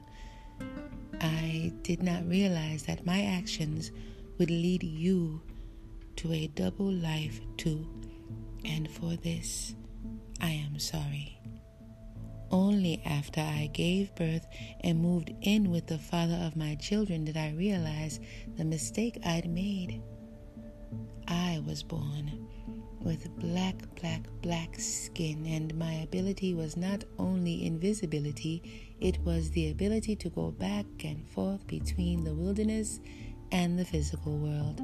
I 1.22 1.72
did 1.84 2.04
not 2.04 2.28
realize 2.28 2.84
that 2.84 3.06
my 3.06 3.24
actions 3.24 3.92
would 4.38 4.50
lead 4.50 4.84
you 4.84 5.42
to 6.18 6.34
a 6.34 6.48
double 6.48 6.92
life 6.92 7.40
too, 7.58 7.88
and 8.66 8.90
for 8.90 9.16
this 9.16 9.76
am 10.74 10.80
sorry. 10.80 11.38
Only 12.50 13.00
after 13.06 13.42
I 13.42 13.70
gave 13.74 14.16
birth 14.16 14.48
and 14.82 15.00
moved 15.00 15.32
in 15.42 15.70
with 15.70 15.86
the 15.86 16.00
father 16.00 16.40
of 16.42 16.56
my 16.56 16.74
children 16.76 17.26
did 17.26 17.38
I 17.38 17.52
realize 17.52 18.20
the 18.58 18.66
mistake 18.66 19.20
I'd 19.24 19.48
made. 19.48 20.02
I 21.28 21.62
was 21.68 21.84
born 21.84 22.48
with 23.02 23.30
black, 23.38 23.76
black, 24.02 24.22
black 24.42 24.80
skin, 24.80 25.46
and 25.46 25.78
my 25.78 25.94
ability 25.94 26.56
was 26.56 26.76
not 26.76 27.04
only 27.20 27.68
invisibility, 27.68 28.96
it 29.00 29.20
was 29.20 29.52
the 29.52 29.70
ability 29.70 30.16
to 30.16 30.30
go 30.30 30.50
back 30.50 30.86
and 31.04 31.30
forth 31.30 31.68
between 31.68 32.24
the 32.24 32.34
wilderness 32.34 33.00
and 33.52 33.78
the 33.78 33.86
physical 33.86 34.38
world. 34.40 34.82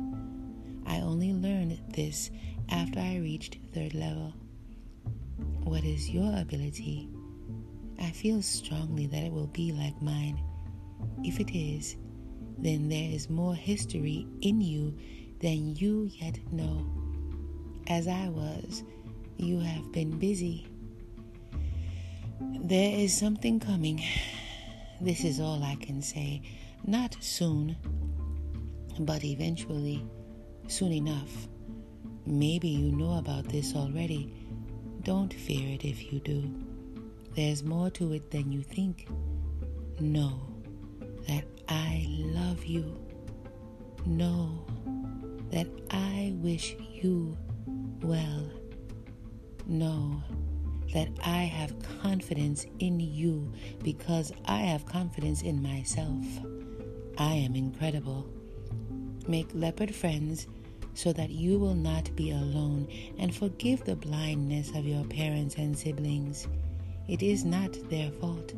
I 0.86 0.98
only 0.98 1.34
learned 1.34 1.80
this 1.96 2.30
after 2.70 3.00
I 3.00 3.18
reached 3.18 3.58
third 3.74 3.96
level. 3.96 4.36
What 5.70 5.84
is 5.84 6.10
your 6.10 6.36
ability? 6.36 7.10
I 8.02 8.10
feel 8.10 8.42
strongly 8.42 9.06
that 9.06 9.24
it 9.24 9.32
will 9.32 9.48
be 9.48 9.72
like 9.72 10.02
mine. 10.02 10.42
If 11.24 11.40
it 11.40 11.56
is, 11.56 11.96
then 12.58 12.90
there 12.90 13.10
is 13.12 13.30
more 13.30 13.54
history 13.54 14.26
in 14.42 14.62
you 14.62 14.98
than 15.40 15.76
you 15.76 16.10
yet 16.12 16.40
know. 16.52 16.90
As 17.88 18.08
I 18.08 18.30
was, 18.30 18.84
you 19.38 19.60
have 19.60 19.92
been 19.92 20.18
busy 20.18 20.68
there 22.62 22.98
is 23.00 23.16
something 23.18 23.60
coming. 23.60 24.04
This 25.02 25.24
is 25.24 25.40
all 25.40 25.64
I 25.64 25.76
can 25.76 26.02
say. 26.02 26.42
Not 26.86 27.16
soon, 27.20 27.76
but 29.00 29.24
eventually, 29.24 30.06
soon 30.68 30.92
enough. 30.94 31.48
Maybe 32.26 32.70
you 32.70 32.92
know 32.92 33.18
about 33.18 33.46
this 33.50 33.76
already. 33.76 34.39
Don't 35.04 35.34
fear 35.34 35.76
it 35.76 35.86
if 35.86 36.12
you 36.12 36.20
do. 36.20 36.54
There's 37.36 37.64
more 37.64 37.90
to 37.92 38.14
it 38.14 38.32
than 38.32 38.52
you 38.52 38.62
think. 38.62 39.08
Know 40.00 40.42
that 41.28 41.46
I 41.70 42.06
love 42.10 42.66
you. 42.66 43.00
Know 44.06 44.66
that 45.52 45.68
I 45.90 46.34
wish 46.36 46.76
you 46.92 47.38
well. 48.02 48.50
Know 49.66 50.22
that 50.94 51.10
I 51.24 51.44
have 51.44 51.80
confidence 52.02 52.66
in 52.80 53.00
you 53.00 53.54
because 53.84 54.34
I 54.46 54.58
have 54.58 54.86
confidence 54.86 55.44
in 55.44 55.62
myself. 55.62 56.26
I 57.18 57.34
am 57.34 57.56
incredible. 57.56 58.28
Make 59.28 59.50
leopard 59.54 59.94
friends 59.94 60.48
so 61.00 61.14
that 61.14 61.30
you 61.30 61.58
will 61.58 61.76
not 61.76 62.14
be 62.18 62.32
alone 62.32 62.86
and 63.20 63.34
forgive 63.34 63.82
the 63.86 63.96
blindness 63.96 64.70
of 64.72 64.86
your 64.86 65.06
parents 65.06 65.56
and 65.56 65.78
siblings. 65.78 66.46
It 67.08 67.24
is 67.24 67.46
not 67.46 67.72
their 67.90 68.12
fault. 68.12 68.54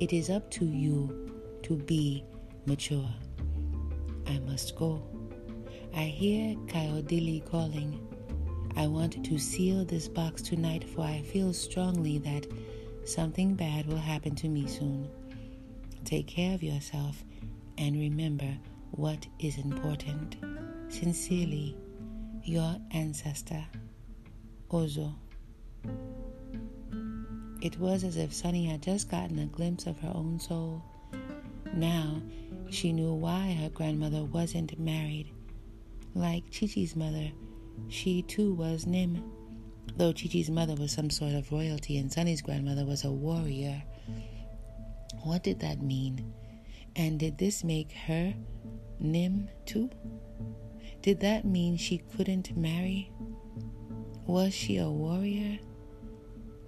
It 0.00 0.12
is 0.12 0.28
up 0.28 0.50
to 0.58 0.64
you 0.64 1.30
to 1.62 1.76
be 1.76 2.24
mature. 2.66 3.08
I 4.26 4.40
must 4.40 4.74
go. 4.74 5.04
I 5.94 6.02
hear 6.02 6.56
Kayodili 6.66 7.48
calling. 7.48 7.96
I 8.74 8.88
want 8.88 9.24
to 9.24 9.38
seal 9.38 9.84
this 9.84 10.08
box 10.08 10.42
tonight, 10.42 10.82
for 10.82 11.02
I 11.02 11.22
feel 11.22 11.52
strongly 11.52 12.18
that 12.18 12.44
something 13.04 13.54
bad 13.54 13.86
will 13.86 13.98
happen 13.98 14.34
to 14.34 14.48
me 14.48 14.66
soon. 14.66 15.08
Take 16.04 16.26
care 16.26 16.56
of 16.56 16.62
yourself 16.64 17.22
and 17.78 17.94
remember 17.94 18.52
what 18.90 19.28
is 19.38 19.58
important. 19.58 20.38
Sincerely, 20.92 21.74
your 22.44 22.76
ancestor, 22.90 23.64
Ozo. 24.70 25.14
It 27.62 27.78
was 27.78 28.04
as 28.04 28.18
if 28.18 28.32
Sunny 28.32 28.66
had 28.66 28.82
just 28.82 29.10
gotten 29.10 29.38
a 29.38 29.46
glimpse 29.46 29.86
of 29.86 29.98
her 30.00 30.12
own 30.14 30.38
soul. 30.38 30.84
Now 31.74 32.20
she 32.68 32.92
knew 32.92 33.14
why 33.14 33.52
her 33.54 33.70
grandmother 33.70 34.22
wasn't 34.22 34.78
married. 34.78 35.32
Like 36.14 36.50
Chichi's 36.50 36.94
mother, 36.94 37.32
she 37.88 38.20
too 38.20 38.52
was 38.52 38.84
Nimm, 38.84 39.22
though 39.96 40.12
Chichi's 40.12 40.50
mother 40.50 40.74
was 40.74 40.92
some 40.92 41.08
sort 41.08 41.32
of 41.32 41.50
royalty 41.50 41.96
and 41.96 42.12
Sunny's 42.12 42.42
grandmother 42.42 42.84
was 42.84 43.04
a 43.04 43.10
warrior. 43.10 43.82
What 45.22 45.42
did 45.42 45.58
that 45.60 45.80
mean? 45.82 46.34
And 46.94 47.18
did 47.18 47.38
this 47.38 47.64
make 47.64 47.92
her 47.92 48.34
Nimm 49.02 49.48
too? 49.64 49.90
Did 51.02 51.18
that 51.20 51.44
mean 51.44 51.76
she 51.76 51.98
couldn't 51.98 52.56
marry? 52.56 53.10
Was 54.26 54.54
she 54.54 54.76
a 54.76 54.88
warrior? 54.88 55.58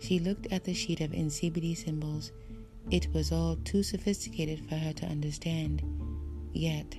She 0.00 0.18
looked 0.18 0.52
at 0.52 0.64
the 0.64 0.74
sheet 0.74 1.00
of 1.00 1.12
Nsibidi 1.12 1.76
symbols. 1.76 2.32
It 2.90 3.06
was 3.14 3.30
all 3.30 3.56
too 3.64 3.84
sophisticated 3.84 4.68
for 4.68 4.74
her 4.74 4.92
to 4.92 5.06
understand. 5.06 5.82
Yet, 6.52 6.96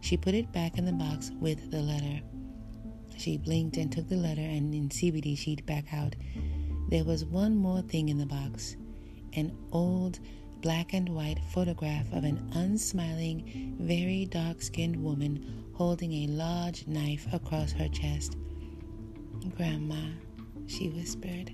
she 0.00 0.16
put 0.16 0.34
it 0.34 0.52
back 0.52 0.78
in 0.78 0.84
the 0.84 0.92
box 0.92 1.32
with 1.40 1.70
the 1.72 1.82
letter. 1.82 2.20
She 3.16 3.38
blinked 3.38 3.76
and 3.76 3.90
took 3.90 4.08
the 4.08 4.16
letter 4.16 4.40
and 4.40 4.72
Nsibidi 4.72 5.36
sheet 5.36 5.66
back 5.66 5.92
out. 5.92 6.14
There 6.90 7.04
was 7.04 7.24
one 7.24 7.56
more 7.56 7.82
thing 7.82 8.08
in 8.08 8.18
the 8.18 8.26
box 8.26 8.76
an 9.34 9.56
old 9.72 10.20
black 10.62 10.94
and 10.94 11.08
white 11.08 11.40
photograph 11.50 12.06
of 12.12 12.22
an 12.22 12.38
unsmiling, 12.54 13.76
very 13.80 14.24
dark 14.26 14.62
skinned 14.62 14.96
woman 14.96 15.64
holding 15.74 16.12
a 16.12 16.28
large 16.28 16.86
knife 16.86 17.26
across 17.32 17.72
her 17.72 17.88
chest. 17.88 18.36
Grandma, 19.56 20.00
she 20.66 20.88
whispered. 20.88 21.52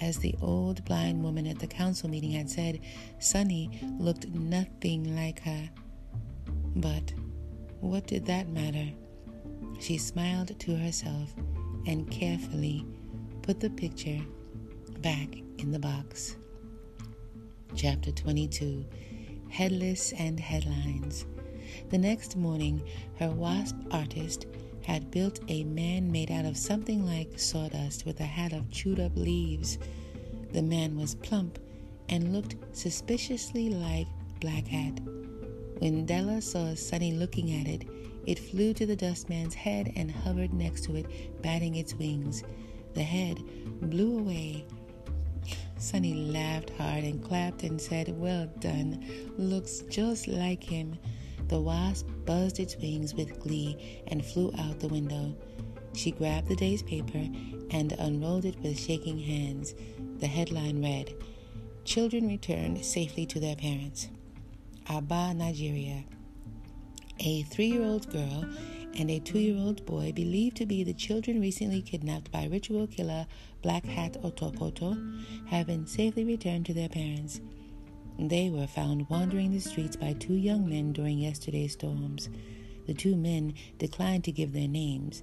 As 0.00 0.18
the 0.18 0.34
old 0.42 0.84
blind 0.84 1.24
woman 1.24 1.46
at 1.46 1.58
the 1.58 1.66
council 1.66 2.08
meeting 2.08 2.30
had 2.30 2.50
said, 2.50 2.80
Sunny 3.18 3.80
looked 3.98 4.28
nothing 4.28 5.16
like 5.16 5.40
her. 5.40 5.70
But 6.76 7.14
what 7.80 8.06
did 8.06 8.26
that 8.26 8.48
matter? 8.50 8.88
She 9.80 9.96
smiled 9.96 10.58
to 10.58 10.76
herself 10.76 11.34
and 11.86 12.10
carefully 12.10 12.84
put 13.42 13.58
the 13.58 13.70
picture 13.70 14.20
back 15.00 15.28
in 15.58 15.72
the 15.72 15.78
box. 15.78 16.36
Chapter 17.74 18.10
22 18.10 18.84
Headless 19.50 20.12
and 20.12 20.40
Headlines. 20.40 21.26
The 21.90 21.98
next 21.98 22.36
morning, 22.36 22.82
her 23.18 23.30
wasp 23.30 23.76
artist 23.90 24.46
had 24.84 25.10
built 25.10 25.40
a 25.48 25.64
man 25.64 26.10
made 26.10 26.30
out 26.30 26.44
of 26.44 26.56
something 26.56 27.04
like 27.04 27.38
sawdust 27.38 28.06
with 28.06 28.20
a 28.20 28.24
hat 28.24 28.52
of 28.52 28.70
chewed 28.70 28.98
up 28.98 29.12
leaves. 29.14 29.78
The 30.52 30.62
man 30.62 30.96
was 30.96 31.14
plump 31.16 31.58
and 32.08 32.32
looked 32.32 32.56
suspiciously 32.76 33.68
like 33.68 34.06
Black 34.40 34.66
Hat. 34.66 34.98
When 35.78 36.06
Della 36.06 36.40
saw 36.40 36.74
Sunny 36.74 37.12
looking 37.12 37.60
at 37.60 37.68
it, 37.68 37.86
it 38.26 38.38
flew 38.38 38.74
to 38.74 38.86
the 38.86 38.96
dustman's 38.96 39.54
head 39.54 39.92
and 39.94 40.10
hovered 40.10 40.52
next 40.52 40.84
to 40.84 40.96
it, 40.96 41.42
batting 41.42 41.76
its 41.76 41.94
wings. 41.94 42.42
The 42.94 43.02
head 43.02 43.42
blew 43.80 44.18
away. 44.18 44.64
Sunny 45.78 46.12
laughed 46.12 46.70
hard 46.70 47.04
and 47.04 47.22
clapped 47.22 47.62
and 47.62 47.80
said, 47.80 48.08
Well 48.18 48.46
done. 48.58 49.04
Looks 49.38 49.82
just 49.88 50.26
like 50.26 50.62
him. 50.62 50.98
The 51.46 51.60
wasp 51.60 52.08
buzzed 52.26 52.58
its 52.58 52.76
wings 52.76 53.14
with 53.14 53.40
glee 53.40 54.02
and 54.08 54.24
flew 54.24 54.52
out 54.58 54.80
the 54.80 54.88
window. 54.88 55.34
She 55.94 56.10
grabbed 56.10 56.48
the 56.48 56.56
day's 56.56 56.82
paper 56.82 57.26
and 57.70 57.92
unrolled 57.92 58.44
it 58.44 58.58
with 58.60 58.78
shaking 58.78 59.18
hands. 59.18 59.74
The 60.18 60.26
headline 60.26 60.82
read, 60.82 61.14
Children 61.84 62.28
returned 62.28 62.84
safely 62.84 63.24
to 63.26 63.40
their 63.40 63.56
parents. 63.56 64.08
Aba, 64.88 65.32
Nigeria. 65.32 66.04
A 67.20 67.42
three 67.44 67.66
year 67.66 67.84
old 67.84 68.10
girl 68.12 68.44
and 68.98 69.10
a 69.12 69.20
two 69.20 69.38
year 69.38 69.56
old 69.56 69.86
boy 69.86 70.12
believed 70.12 70.56
to 70.56 70.66
be 70.66 70.82
the 70.82 70.92
children 70.92 71.40
recently 71.40 71.80
kidnapped 71.80 72.32
by 72.32 72.46
ritual 72.46 72.86
killer 72.88 73.26
Black 73.62 73.84
Hat 73.84 74.14
Otokoto 74.24 75.22
have 75.46 75.68
been 75.68 75.86
safely 75.86 76.24
returned 76.24 76.66
to 76.66 76.74
their 76.74 76.88
parents. 76.88 77.40
They 78.18 78.50
were 78.50 78.66
found 78.66 79.08
wandering 79.08 79.52
the 79.52 79.60
streets 79.60 79.94
by 79.94 80.14
two 80.14 80.34
young 80.34 80.68
men 80.68 80.92
during 80.92 81.18
yesterday's 81.18 81.74
storms. 81.74 82.28
The 82.88 82.94
two 82.94 83.14
men 83.14 83.54
declined 83.78 84.24
to 84.24 84.32
give 84.32 84.52
their 84.52 84.66
names. 84.66 85.22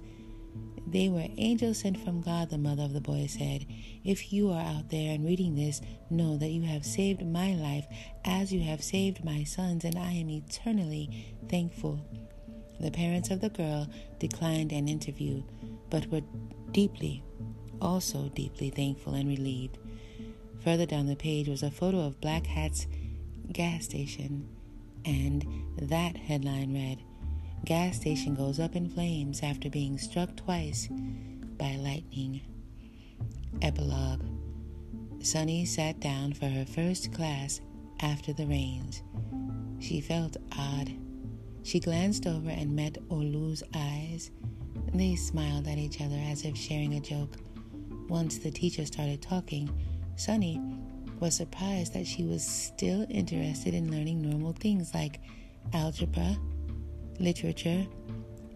They 0.86 1.10
were 1.10 1.26
angels 1.36 1.80
sent 1.80 1.98
from 1.98 2.22
God, 2.22 2.48
the 2.48 2.56
mother 2.58 2.84
of 2.84 2.94
the 2.94 3.00
boy 3.02 3.26
said. 3.26 3.66
If 4.04 4.32
you 4.32 4.50
are 4.52 4.60
out 4.60 4.88
there 4.88 5.12
and 5.14 5.26
reading 5.26 5.54
this, 5.54 5.82
know 6.08 6.38
that 6.38 6.50
you 6.50 6.62
have 6.62 6.86
saved 6.86 7.26
my 7.26 7.54
life 7.54 7.86
as 8.24 8.52
you 8.52 8.60
have 8.60 8.82
saved 8.82 9.24
my 9.24 9.44
son's, 9.44 9.84
and 9.84 9.98
I 9.98 10.12
am 10.12 10.30
eternally 10.30 11.26
thankful. 11.50 12.00
The 12.80 12.90
parents 12.90 13.30
of 13.30 13.40
the 13.40 13.48
girl 13.48 13.88
declined 14.18 14.72
an 14.72 14.88
interview, 14.88 15.42
but 15.90 16.06
were 16.10 16.22
deeply, 16.72 17.22
also 17.80 18.28
deeply 18.34 18.70
thankful 18.70 19.14
and 19.14 19.28
relieved. 19.28 19.78
Further 20.62 20.86
down 20.86 21.06
the 21.06 21.16
page 21.16 21.48
was 21.48 21.62
a 21.62 21.70
photo 21.70 22.00
of 22.00 22.20
Black 22.20 22.46
Hat's 22.46 22.86
gas 23.52 23.84
station, 23.84 24.48
and 25.04 25.46
that 25.80 26.16
headline 26.16 26.74
read, 26.74 27.02
gas 27.64 27.96
station 27.96 28.34
goes 28.34 28.58
up 28.60 28.76
in 28.76 28.88
flames 28.88 29.42
after 29.42 29.70
being 29.70 29.98
struck 29.98 30.36
twice 30.36 30.88
by 31.56 31.76
lightning. 31.76 32.40
Epilogue 33.62 34.22
Sunny 35.26 35.64
sat 35.64 35.98
down 35.98 36.32
for 36.32 36.46
her 36.46 36.64
first 36.64 37.12
class 37.12 37.60
after 38.00 38.32
the 38.32 38.46
rains. 38.46 39.02
She 39.80 40.00
felt 40.00 40.36
odd. 40.56 40.92
She 41.66 41.80
glanced 41.80 42.26
over 42.26 42.48
and 42.48 42.74
met 42.74 42.94
Orlu's 43.10 43.62
eyes. 43.74 44.30
They 44.94 45.16
smiled 45.16 45.68
at 45.68 45.76
each 45.76 46.00
other 46.00 46.18
as 46.30 46.44
if 46.44 46.56
sharing 46.56 46.94
a 46.94 47.00
joke. 47.00 47.36
Once 48.08 48.38
the 48.38 48.50
teacher 48.50 48.86
started 48.86 49.20
talking, 49.20 49.68
Sunny 50.16 50.62
was 51.20 51.34
surprised 51.34 51.92
that 51.92 52.06
she 52.06 52.24
was 52.24 52.46
still 52.46 53.04
interested 53.10 53.74
in 53.74 53.90
learning 53.90 54.22
normal 54.22 54.52
things 54.52 54.94
like 54.94 55.20
algebra 55.74 56.36
literature, 57.18 57.86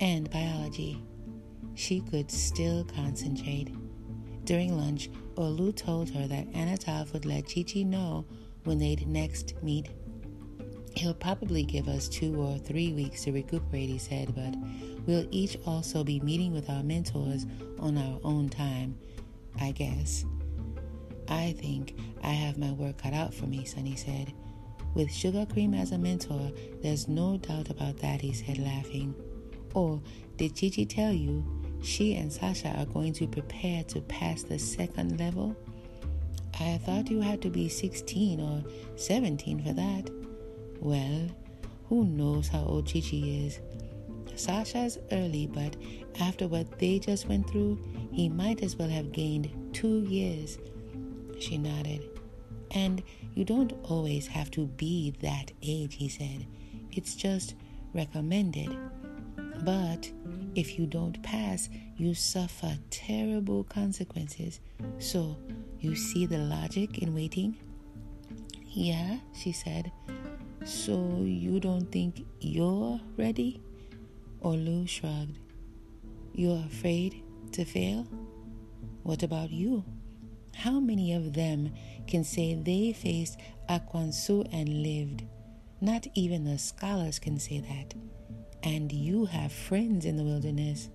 and 0.01 0.31
biology. 0.31 1.03
She 1.75 2.01
could 2.01 2.31
still 2.31 2.85
concentrate. 2.85 3.75
During 4.45 4.77
lunch, 4.77 5.11
Orlu 5.37 5.75
told 5.75 6.11
her 6.11 6.27
that 6.27 6.51
Anatov 6.53 7.13
would 7.13 7.27
let 7.27 7.47
Chichi 7.49 7.85
know 7.85 8.25
when 8.65 8.79
they'd 8.79 9.07
next 9.07 9.55
meet. 9.63 9.89
He'll 11.01 11.15
probably 11.15 11.63
give 11.63 11.89
us 11.89 12.09
two 12.09 12.39
or 12.39 12.59
three 12.59 12.93
weeks 12.93 13.25
to 13.25 13.33
recuperate, 13.33 13.89
he 13.89 13.97
said, 13.97 14.35
but 14.35 14.55
we'll 15.07 15.27
each 15.31 15.57
also 15.65 16.05
be 16.05 16.21
meeting 16.21 16.53
with 16.53 16.69
our 16.69 16.83
mentors 16.83 17.47
on 17.79 17.97
our 17.97 18.21
own 18.23 18.51
time, 18.51 18.99
I 19.59 19.71
guess. 19.71 20.27
I 21.27 21.53
think 21.59 21.99
I 22.23 22.33
have 22.33 22.59
my 22.59 22.73
work 22.73 22.99
cut 22.99 23.15
out 23.15 23.33
for 23.33 23.47
me, 23.47 23.65
Sunny 23.65 23.97
said. 23.97 24.35
With 24.93 25.11
sugar 25.11 25.47
cream 25.47 25.73
as 25.73 25.93
a 25.93 25.97
mentor, 25.97 26.53
there's 26.83 27.09
no 27.09 27.39
doubt 27.39 27.71
about 27.71 27.97
that, 28.01 28.21
he 28.21 28.35
said, 28.35 28.59
laughing. 28.59 29.15
Or 29.73 30.03
did 30.37 30.55
Chichi 30.55 30.85
tell 30.85 31.15
you 31.15 31.43
she 31.81 32.17
and 32.17 32.31
Sasha 32.31 32.77
are 32.77 32.85
going 32.85 33.15
to 33.15 33.27
prepare 33.27 33.85
to 33.85 34.03
pass 34.03 34.43
the 34.43 34.59
second 34.59 35.19
level? 35.19 35.57
I 36.61 36.77
thought 36.85 37.11
you 37.11 37.23
had 37.23 37.41
to 37.41 37.49
be 37.49 37.71
16 37.71 38.39
or 38.39 38.63
17 38.97 39.65
for 39.65 39.73
that. 39.73 40.20
Well, 40.81 41.29
who 41.89 42.05
knows 42.05 42.49
how 42.49 42.65
old 42.65 42.87
Chichi 42.87 43.47
is? 43.47 43.61
Sasha's 44.35 44.99
early, 45.13 45.47
but 45.47 45.77
after 46.19 46.49
what 46.49 46.79
they 46.79 46.99
just 46.99 47.29
went 47.29 47.49
through, 47.51 47.79
he 48.13 48.29
might 48.29 48.63
as 48.63 48.77
well 48.77 48.89
have 48.89 49.13
gained 49.13 49.51
two 49.75 50.01
years. 50.05 50.59
She 51.39 51.59
nodded. 51.59 52.09
And 52.71 53.03
you 53.35 53.45
don't 53.45 53.75
always 53.85 54.27
have 54.29 54.51
to 54.53 54.67
be 54.67 55.15
that 55.21 55.53
age, 55.63 55.97
he 55.97 56.09
said. 56.09 56.47
It's 56.93 57.15
just 57.15 57.55
recommended. 57.93 58.75
But 59.63 60.11
if 60.55 60.79
you 60.79 60.87
don't 60.87 61.23
pass, 61.23 61.69
you 61.97 62.15
suffer 62.15 62.79
terrible 62.91 63.65
consequences. 63.65 64.61
So, 64.99 65.37
you 65.81 65.95
see 65.95 66.25
the 66.25 66.39
logic 66.39 66.99
in 66.99 67.15
waiting? 67.15 67.57
Yeah, 68.69 69.19
she 69.35 69.53
said. 69.53 69.93
So, 70.65 71.23
you 71.25 71.59
don't 71.59 71.91
think 71.91 72.27
you're 72.41 73.01
ready? 73.17 73.63
Orlu 74.43 74.87
shrugged. 74.87 75.39
You're 76.35 76.63
afraid 76.67 77.23
to 77.53 77.65
fail? 77.65 78.07
What 79.03 79.23
about 79.23 79.51
you? 79.51 79.85
How 80.55 80.79
many 80.79 81.15
of 81.15 81.33
them 81.33 81.73
can 82.07 82.25
say 82.25 82.55
they 82.55 82.93
faced 82.93 83.39
Ekwensu 83.71 84.47
and 84.53 84.83
lived? 84.83 85.25
Not 85.81 86.07
even 86.15 86.45
the 86.45 86.59
scholars 86.59 87.19
can 87.19 87.39
say 87.39 87.61
that. 87.61 87.95
And 88.63 88.93
you 88.93 89.25
have 89.25 89.53
friends 89.53 90.05
in 90.05 90.19
the 90.19 90.25
wilderness. 90.25 90.91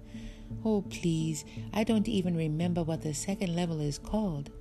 Oh, 0.63 0.83
please, 0.83 1.43
I 1.73 1.83
don't 1.83 2.07
even 2.07 2.37
remember 2.37 2.83
what 2.83 3.01
the 3.01 3.15
second 3.15 3.55
level 3.55 3.81
is 3.81 3.97
called. 3.97 4.51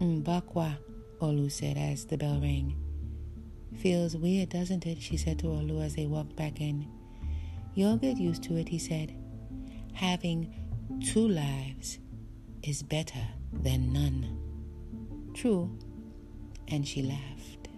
Mbawkwa, 0.00 0.78
Orlu 1.20 1.50
said 1.50 1.78
as 1.78 2.06
the 2.06 2.18
bell 2.18 2.40
rang. 2.40 2.81
Feels 3.78 4.16
weird, 4.16 4.50
doesn't 4.50 4.86
it? 4.86 5.00
she 5.00 5.16
said 5.16 5.38
to 5.40 5.46
Orlu 5.46 5.84
as 5.84 5.94
they 5.94 6.06
walked 6.06 6.36
back 6.36 6.60
in. 6.60 6.86
You'll 7.74 7.96
get 7.96 8.18
used 8.18 8.42
to 8.44 8.56
it, 8.56 8.68
he 8.68 8.78
said. 8.78 9.14
Having 9.94 10.54
two 11.04 11.26
lives 11.26 11.98
is 12.62 12.82
better 12.82 13.26
than 13.52 13.92
none. 13.92 14.38
True. 15.34 15.76
And 16.68 16.86
she 16.86 17.02
laughed. 17.02 17.68